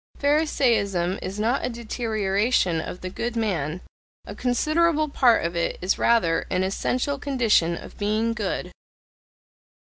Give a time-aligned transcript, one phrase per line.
[0.17, 3.81] Pharisaism is not a deterioration of the good man;
[4.25, 8.71] a considerable part of it is rather an essential condition of being good.